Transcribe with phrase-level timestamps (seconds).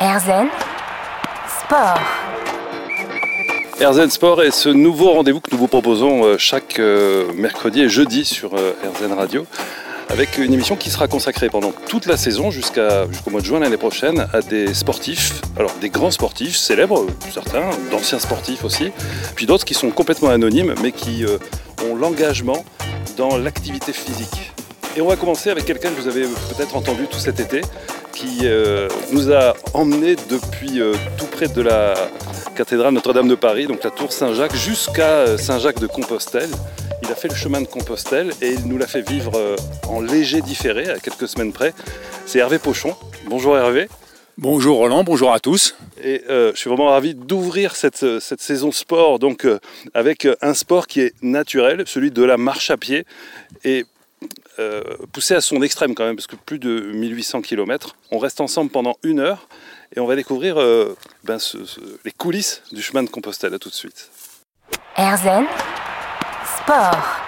[0.00, 0.48] RZN
[1.46, 2.00] Sport.
[3.80, 7.88] RZN Sport est ce nouveau rendez-vous que nous vous proposons euh, chaque euh, mercredi et
[7.88, 9.46] jeudi sur euh, RZN Radio
[10.08, 13.60] avec une émission qui sera consacrée pendant toute la saison jusqu'à, jusqu'au mois de juin
[13.60, 18.90] l'année prochaine à des sportifs, alors des grands sportifs célèbres, certains, d'anciens sportifs aussi,
[19.36, 21.24] puis d'autres qui sont complètement anonymes mais qui
[21.88, 22.64] ont l'engagement
[23.16, 24.52] dans l'activité physique.
[24.96, 27.62] Et on va commencer avec quelqu'un que vous avez peut-être entendu tout cet été,
[28.14, 31.94] qui euh, nous a emmenés depuis euh, tout près de la
[32.54, 36.50] cathédrale Notre-Dame de Paris, donc la tour Saint-Jacques, jusqu'à euh, Saint-Jacques de Compostelle.
[37.02, 39.56] Il a fait le chemin de Compostelle et il nous l'a fait vivre
[39.88, 41.74] en léger différé, à quelques semaines près.
[42.24, 42.96] C'est Hervé Pochon.
[43.26, 43.88] Bonjour Hervé.
[44.38, 45.76] Bonjour Roland, bonjour à tous.
[46.02, 49.46] Et je suis vraiment ravi d'ouvrir cette, cette, saison sport donc
[49.92, 53.04] avec un sport qui est naturel, celui de la marche à pied.
[53.64, 53.84] Et
[54.58, 54.82] euh,
[55.12, 57.96] poussé à son extrême quand même, parce que plus de 1800 km.
[58.10, 59.48] On reste ensemble pendant une heure
[59.96, 61.38] et on va découvrir euh, ben,
[62.04, 63.54] les coulisses du chemin de Compostelle.
[63.54, 64.10] À tout de suite.
[64.96, 65.46] Erzen
[66.58, 67.24] Sport.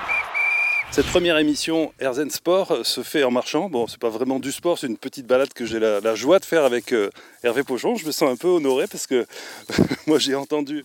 [0.92, 3.68] Cette première émission Erzen Sport se fait en marchant.
[3.68, 6.44] Bon, c'est pas vraiment du sport, c'est une petite balade que j'ai la, joie de
[6.44, 7.10] faire avec euh,
[7.42, 7.96] Hervé Pochon.
[7.96, 9.26] Je me sens un peu honoré parce que
[10.06, 10.84] moi j'ai entendu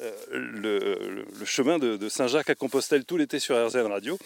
[0.00, 4.18] euh, le, chemin de, Saint-Jacques à Compostelle tout l'été sur RZN Radio.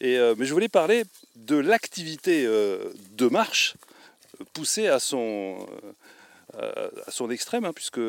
[0.00, 1.04] Et, euh, mais je voulais parler
[1.36, 3.74] de l'activité euh, de marche
[4.54, 5.66] poussée à son,
[6.56, 8.00] à son extrême, hein, puisque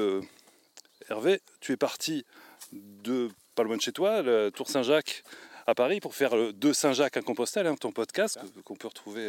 [1.10, 2.24] Hervé, tu es parti
[2.72, 5.24] de pas loin de chez toi, la Tour Saint-Jacques
[5.66, 9.28] à Paris, pour faire de Saint-Jacques à Compostelle, hein, ton podcast qu'on peut retrouver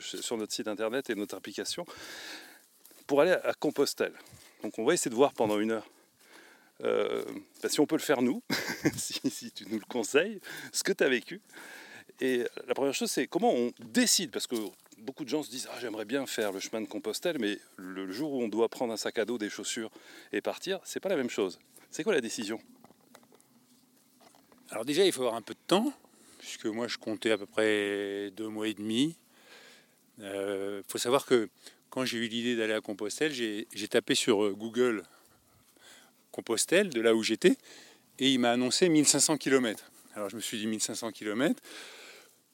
[0.00, 1.84] sur notre site internet et notre application,
[3.06, 4.14] pour aller à Compostelle.
[4.62, 5.86] Donc on va essayer de voir pendant une heure
[6.84, 7.24] euh,
[7.62, 8.42] bah, si on peut le faire nous,
[8.96, 10.40] si, tu nous le conseilles,
[10.72, 11.40] ce que tu as vécu.
[12.20, 14.56] Et la première chose, c'est comment on décide, parce que
[14.98, 18.10] beaucoup de gens se disent ah, j'aimerais bien faire le chemin de Compostelle, mais le
[18.10, 19.90] jour où on doit prendre un sac à dos, des chaussures
[20.32, 21.58] et partir, c'est pas la même chose.
[21.90, 22.60] C'est quoi la décision?
[24.70, 25.92] Alors déjà, il faut avoir un peu de temps,
[26.38, 29.16] puisque moi je comptais à peu près deux mois et demi.
[30.18, 31.48] Il euh, faut savoir que
[31.90, 35.04] quand j'ai eu l'idée d'aller à Compostelle, j'ai tapé sur euh, Google
[36.42, 37.56] De là où j'étais,
[38.18, 39.90] et il m'a annoncé 1500 km.
[40.14, 41.60] Alors je me suis dit 1500 km,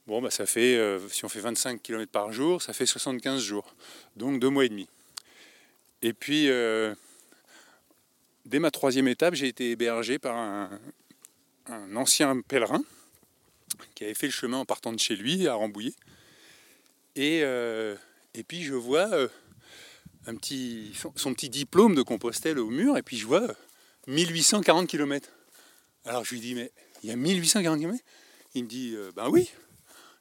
[0.06, 3.42] bon bah ça fait, euh, si on fait 25 km par jour, ça fait 75
[3.42, 3.74] jours,
[4.16, 4.88] donc deux mois et demi.
[6.02, 6.94] Et puis, euh,
[8.44, 10.68] dès ma troisième étape, j'ai été hébergé par un,
[11.96, 12.82] ancien pèlerin
[13.94, 15.94] qui avait fait le chemin en partant de chez lui à Rambouillet.
[17.16, 17.96] Et, euh,
[18.34, 19.08] et puis je vois
[20.26, 23.46] un petit, son, petit diplôme de Compostelle au mur, et puis je vois
[24.06, 25.28] 1840 km.
[26.04, 26.70] Alors je lui dis, mais
[27.02, 27.98] il y a 1840 km
[28.54, 29.50] Il me dit, euh, ben oui.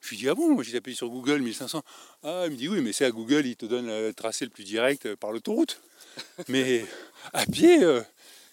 [0.02, 1.82] Je lui dis, ah bon, j'ai tapé sur Google 1500.
[2.24, 4.52] Ah, il me dit, oui, mais c'est à Google, il te donne le tracé le
[4.52, 5.82] plus direct euh, par l'autoroute.
[6.50, 6.86] mais
[7.32, 8.02] à pied, euh,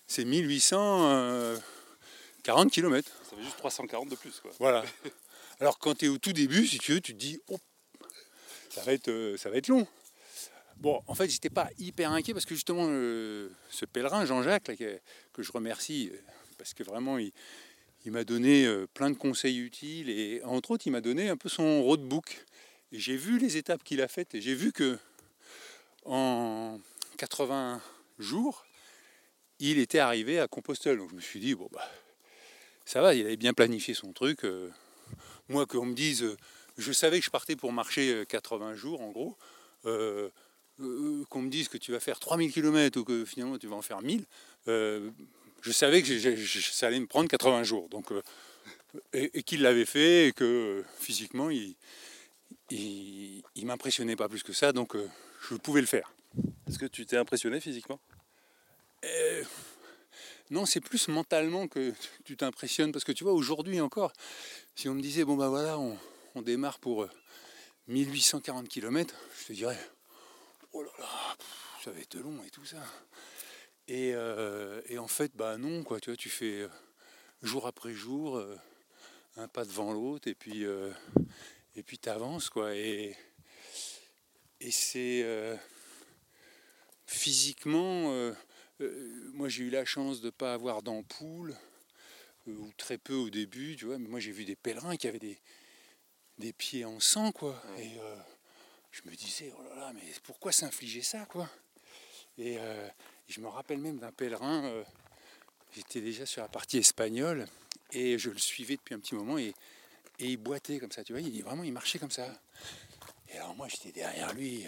[0.07, 3.11] c'est 1840 km.
[3.29, 4.53] Ça fait juste 340 de plus, quoi.
[4.59, 4.85] Voilà.
[5.61, 7.59] Alors quand tu es au tout début, si tu veux, tu te dis, oh,
[8.71, 9.87] ça va être, ça va être long.
[10.81, 14.75] Bon, en fait, j'étais pas hyper inquiet parce que justement, euh, ce pèlerin, Jean-Jacques,
[15.35, 16.17] que, je remercie, euh,
[16.57, 17.33] parce que vraiment, il,
[18.07, 21.51] m'a donné euh, plein de conseils utiles et entre autres, il m'a donné un peu
[21.51, 22.47] son roadbook.
[22.93, 24.99] Et j'ai vu les étapes qu'il a faites et j'ai vu que
[26.07, 26.81] en
[27.19, 27.83] 80
[28.19, 28.65] jours,
[29.59, 30.97] il était arrivé à Compostelle.
[30.97, 31.87] Donc je me suis dit, bon, bah,
[32.87, 34.47] ça va, il avait bien planifié son truc.
[35.51, 36.25] moi, qu'on me dise,
[36.79, 39.37] je savais que je partais pour marcher 80 jours, en gros.
[41.29, 43.83] Qu'on me dise que tu vas faire 3000 km ou que finalement tu vas en
[43.83, 44.25] faire 1000,
[44.69, 45.11] euh,
[45.63, 46.19] je savais que
[46.59, 47.89] ça allait me prendre 80 jours.
[47.89, 48.23] Donc, euh,
[49.13, 51.75] et, qu'il l'avait fait et que physiquement, il,
[52.71, 54.97] il, m'impressionnait pas plus que ça, donc
[55.49, 56.13] je pouvais le faire.
[56.69, 58.01] Est-ce que tu t'es impressionné physiquement?
[60.51, 61.93] Non, c'est plus mentalement que
[62.25, 64.13] tu t'impressionnes, parce que tu vois, aujourd'hui encore,
[64.75, 65.97] si on me disait, bon ben voilà, on,
[66.35, 67.07] on démarre pour
[67.87, 69.79] 1840 km, je te dirais,
[70.73, 71.37] oh là là,
[71.83, 72.83] ça va être long et tout ça.
[73.91, 76.69] Euh, et, en fait, bah non, quoi, tu vois, tu fais euh,
[77.43, 78.57] jour après jour, euh,
[79.37, 80.65] un pas devant l'autre, et puis
[81.77, 82.75] et puis t'avances, quoi.
[82.75, 83.17] Et,
[84.61, 85.25] et c'est
[87.07, 88.33] physiquement,
[89.33, 91.57] moi j'ai eu la chance de ne pas avoir d'ampoule,
[92.47, 95.19] ou très peu au début, tu vois, mais moi j'ai vu des pèlerins qui avaient
[95.19, 95.39] des,
[96.39, 97.63] des pieds en sang, quoi.
[97.79, 97.99] Et,
[98.91, 101.49] je me disais, oh là là, mais pourquoi s'infliger ça, quoi?
[102.39, 104.85] Euh, et, je me rappelle même d'un pèlerin, euh,
[105.73, 107.47] j'étais déjà sur la partie espagnole,
[107.93, 109.55] et je le suivais depuis un petit moment, et,
[110.19, 112.29] il boitait comme ça, tu vois, il, vraiment, il marchait comme ça.
[113.31, 114.67] Et alors moi, j'étais derrière lui,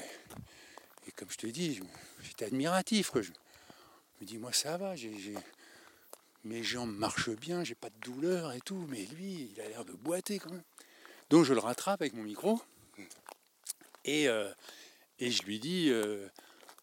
[1.07, 1.79] Et comme je te dis,
[2.23, 3.11] j'étais admiratif.
[3.15, 3.31] Je
[4.21, 4.95] me dis, moi ça va,
[6.45, 9.85] mes jambes marchent bien, j'ai pas de douleur et tout, mais lui, il a l'air
[9.85, 10.63] de boiter quand même.
[11.29, 12.63] Donc je le rattrape avec mon micro
[14.05, 14.51] et, euh,
[15.19, 16.27] et je lui dis, euh,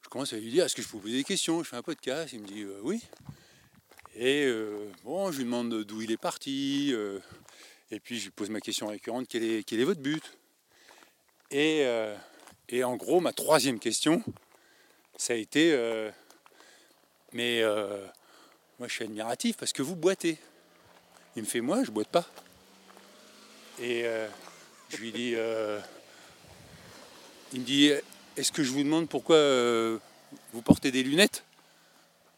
[0.03, 1.63] je commence à lui dire, est-ce que je peux vous poser des questions?
[1.63, 3.01] Je fais un podcast, il me dit euh, oui.
[4.15, 4.51] Et
[5.03, 6.93] bon, je lui demande d'où il est parti,
[7.89, 10.23] et puis je lui pose ma question récurrente, quel est, quel est votre but?
[11.51, 11.85] Et,
[12.67, 14.21] et, en gros, ma troisième question,
[15.15, 15.73] ça a été,
[17.31, 17.63] mais
[18.77, 20.37] moi je suis admiratif parce que vous boitez.
[21.37, 22.27] Il me fait, moi je boite pas.
[23.79, 24.03] Et
[24.89, 25.35] je lui dis,
[27.53, 27.91] il me dit
[28.37, 29.97] Est-ce que je vous demande pourquoi euh,
[30.53, 31.43] vous portez des lunettes?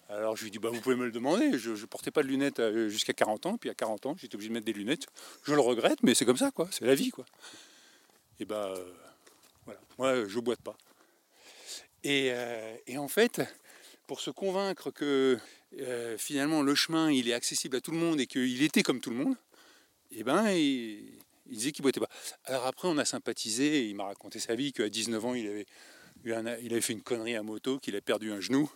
[0.09, 1.57] Alors je lui dis bah, Vous pouvez me le demander.
[1.57, 3.57] Je ne portais pas de lunettes euh, jusqu'à 40 ans.
[3.57, 5.07] Puis à 40 ans, j'étais obligé de mettre des lunettes.
[5.43, 6.67] Je le regrette, mais c'est comme ça, quoi.
[6.71, 7.25] C'est la vie, quoi.
[8.39, 8.73] Et bah
[9.65, 9.79] voilà.
[9.97, 10.75] Moi, je boite pas.
[12.03, 12.33] Et,
[12.97, 13.41] en fait,
[14.07, 15.37] pour se convaincre que
[16.17, 19.11] finalement le chemin il est accessible à tout le monde et qu'il était comme tout
[19.11, 19.35] le monde,
[20.11, 22.09] et ben il, il disait qu'il boitait pas.
[22.45, 23.87] Alors après, on a sympathisé.
[23.87, 25.65] il m'a raconté sa vie qu'à 19 ans, il avait,
[26.25, 28.71] il avait fait une connerie à moto, qu'il a perdu un genou.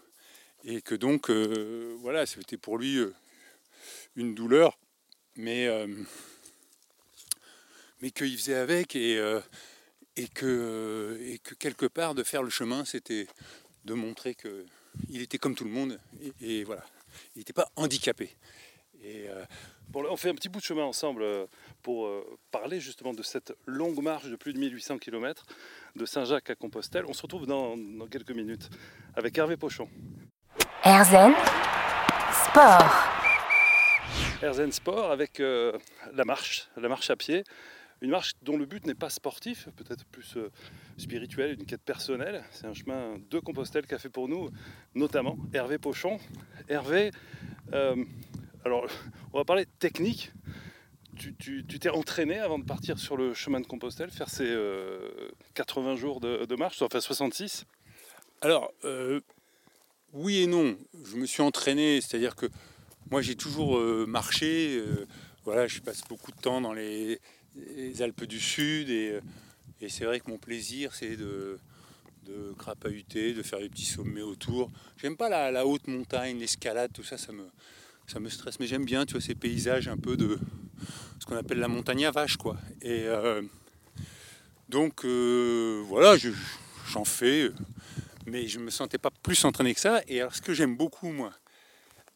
[0.63, 3.13] Et que donc, euh, voilà, c'était pour lui euh,
[4.15, 4.77] une douleur.
[5.35, 5.87] Mais, euh,
[8.01, 8.95] mais qu'il faisait avec.
[8.95, 9.21] Et,
[10.15, 13.27] et, que, et que quelque part, de faire le chemin, c'était
[13.83, 15.99] de montrer qu'il était comme tout le monde.
[16.41, 16.83] Et, et voilà,
[17.35, 18.35] il n'était pas handicapé.
[19.03, 19.27] Et
[19.93, 21.23] on fait un petit bout de chemin ensemble
[21.85, 25.45] pour euh, parler justement de cette longue marche de plus de 1800 km
[25.95, 27.05] de Saint-Jacques à Compostelle.
[27.07, 27.77] On se retrouve dans,
[28.09, 28.71] quelques minutes
[29.13, 29.87] avec Hervé Pochon.
[30.83, 31.33] Erzen
[32.47, 32.91] Sport.
[34.41, 35.77] Erzen Sport avec euh,
[36.11, 37.43] la marche, la marche à pied.
[38.01, 40.39] Une marche dont le but n'est pas sportif, peut-être plus
[40.97, 42.43] spirituel, une quête personnelle.
[42.49, 44.49] C'est un chemin de Compostelle qu'a fait pour nous,
[44.95, 46.17] notamment Hervé Pochon.
[46.67, 47.11] Hervé,
[47.71, 48.87] alors,
[49.33, 50.31] on va parler technique.
[51.17, 54.55] Tu t'es entraîné avant de partir sur le chemin de Compostelle, faire ces
[55.53, 57.65] 80 euh, jours de, marche, enfin 66
[58.41, 59.21] Alors, euh,
[60.13, 60.77] oui et non.
[61.05, 62.47] Je me suis entraîné, c'est-à-dire que
[63.09, 64.81] moi j'ai toujours euh, marché.
[65.43, 67.19] voilà, je passe beaucoup de temps dans les,
[68.01, 69.19] Alpes du Sud et,
[69.87, 71.59] c'est vrai que mon plaisir c'est de,
[72.23, 74.71] de crapahuter, de faire des petits sommets autour.
[74.97, 77.47] J'aime pas la, la, haute montagne, l'escalade, tout ça, ça me,
[78.07, 80.39] ça me stresse, mais j'aime bien, tu vois, ces paysages un peu de
[81.19, 82.57] ce qu'on appelle la montagne à vache, quoi.
[82.81, 83.41] Et euh,
[84.69, 86.15] donc, euh, voilà,
[86.87, 87.51] j'en fais,
[88.25, 90.01] mais je ne me sentais pas plus entraîné que ça.
[90.07, 91.31] Et alors, ce que j'aime beaucoup, moi,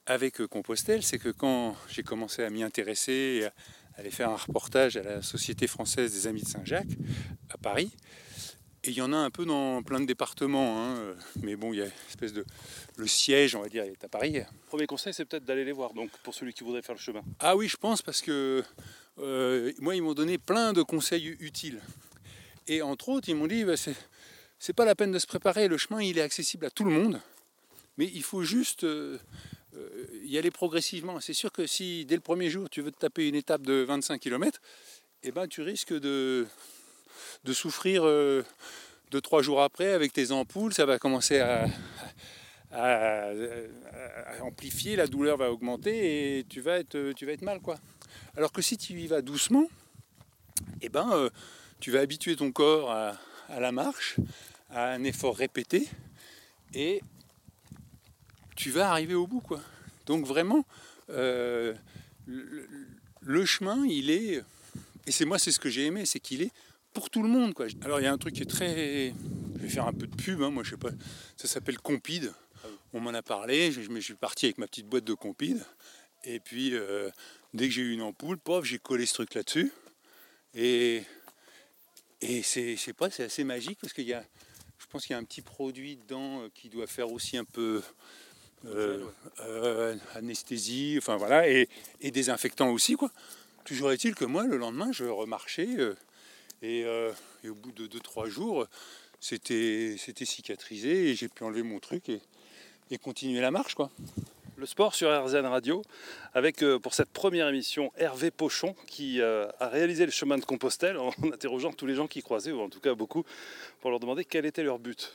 [0.06, 3.48] avec Compostelle, c'est que quand j'ai commencé à m'y intéresser,
[3.96, 6.98] à aller faire un reportage à la Société française des Amis de Saint-Jacques,
[7.54, 7.92] à Paris,
[8.84, 11.16] et il y en a un peu dans plein de départements, hein.
[11.42, 12.46] mais bon, il y a une espèce de.
[12.96, 14.40] Le siège, on va dire, est à Paris.
[14.68, 17.22] Premier conseil, c'est peut-être d'aller les voir, donc pour celui qui voudrait faire le chemin.
[17.40, 18.64] Ah oui, je pense, parce que
[19.18, 21.82] euh, moi, ils m'ont donné plein de conseils utiles.
[22.68, 25.78] Et entre autres, ils m'ont dit bah, c'est pas la peine de se préparer, le
[25.78, 27.20] chemin, il est accessible à tout le monde,
[27.98, 28.84] mais il faut juste.
[28.86, 29.20] Euh,
[29.76, 31.20] euh, y aller progressivement.
[31.20, 33.84] C'est sûr que si dès le premier jour tu veux te taper une étape de
[33.84, 34.60] 25 km,
[35.22, 36.48] eh ben, tu risques de,
[37.44, 38.44] de souffrir euh,
[39.12, 41.66] deux, trois jours après avec tes ampoules, ça va commencer à,
[44.42, 47.60] amplifier, la douleur va augmenter et tu vas être, mal.
[47.60, 47.78] quoi.
[48.38, 49.68] Alors que si tu y vas doucement,
[50.82, 51.30] eh ben, euh,
[51.80, 53.18] tu vas habituer ton corps à,
[53.60, 54.18] la marche,
[54.70, 55.88] à un effort répété
[56.74, 57.02] et
[58.56, 59.42] tu vas arriver au bout.
[59.42, 59.62] quoi.
[60.06, 60.66] Donc vraiment,
[61.10, 61.74] euh,
[62.28, 64.44] le, chemin, il est,
[65.08, 66.52] et c'est moi c'est ce que j'ai aimé, c'est qu'il est
[66.94, 67.54] pour tout le monde.
[67.54, 67.68] Quoi.
[67.84, 69.14] Alors il y a un truc qui est très...
[69.56, 70.90] Je vais faire un peu de pub, hein, moi je sais pas.
[71.38, 72.34] Ça s'appelle Compide.
[72.94, 75.64] On m'en a parlé, je, je suis parti avec ma petite boîte de Compide.
[76.24, 77.10] Et puis euh,
[77.54, 79.72] dès que j'ai eu une ampoule, pof, j'ai collé ce truc là-dessus.
[80.56, 81.04] Et,
[82.22, 84.24] et c'est, je sais pas, c'est assez magique parce qu'il y a,
[84.78, 87.46] je pense qu'il y a un petit produit dedans euh, qui doit faire aussi un
[87.46, 87.82] peu
[88.66, 91.70] euh, anesthésie, enfin voilà, et,
[92.02, 93.12] et, désinfectant aussi quoi.
[93.64, 95.68] Toujours est-il que moi, le lendemain, je remarchais
[96.64, 97.12] euh,
[97.44, 98.68] et, au bout de 2-3 jours,
[99.20, 103.76] c'était cicatrisé et j'ai pu enlever mon truc et, continuer la marche.
[103.76, 103.92] quoi.
[104.58, 105.84] Le sport sur RZN Radio,
[106.34, 110.44] avec euh, pour cette première émission Hervé Pochon qui euh, a réalisé le chemin de
[110.44, 113.24] Compostelle en interrogeant tous les gens qui croisaient, ou en tout cas beaucoup,
[113.80, 115.14] pour leur demander quel était leur but.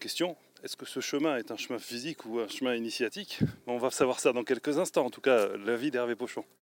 [0.00, 3.38] Question, est-ce que ce chemin est un chemin physique ou un chemin initiatique?
[3.68, 6.44] On va savoir ça dans quelques instants, en tout cas, la vie d'Hervé Pochon.